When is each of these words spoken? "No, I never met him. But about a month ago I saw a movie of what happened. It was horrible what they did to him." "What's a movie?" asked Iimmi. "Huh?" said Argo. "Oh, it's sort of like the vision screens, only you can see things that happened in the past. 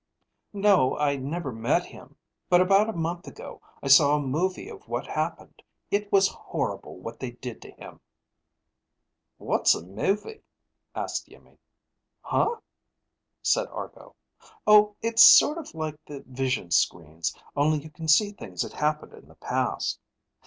"No, 0.51 0.97
I 0.97 1.15
never 1.15 1.51
met 1.51 1.85
him. 1.85 2.15
But 2.49 2.59
about 2.59 2.89
a 2.89 2.93
month 2.93 3.27
ago 3.27 3.61
I 3.83 3.87
saw 3.87 4.15
a 4.15 4.19
movie 4.19 4.67
of 4.67 4.87
what 4.87 5.05
happened. 5.05 5.61
It 5.91 6.11
was 6.11 6.27
horrible 6.27 6.97
what 6.97 7.19
they 7.19 7.29
did 7.33 7.61
to 7.61 7.71
him." 7.73 7.99
"What's 9.37 9.75
a 9.75 9.85
movie?" 9.85 10.41
asked 10.95 11.29
Iimmi. 11.29 11.59
"Huh?" 12.21 12.55
said 13.43 13.67
Argo. 13.67 14.15
"Oh, 14.65 14.95
it's 15.03 15.21
sort 15.21 15.59
of 15.59 15.75
like 15.75 16.03
the 16.07 16.23
vision 16.27 16.71
screens, 16.71 17.37
only 17.55 17.77
you 17.77 17.91
can 17.91 18.07
see 18.07 18.31
things 18.31 18.63
that 18.63 18.73
happened 18.73 19.13
in 19.13 19.27
the 19.27 19.35
past. 19.35 19.99